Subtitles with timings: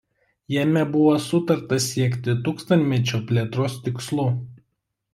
[0.53, 4.31] Jame buvo sutarta siekti Tūkstantmečio Plėtros Tikslų.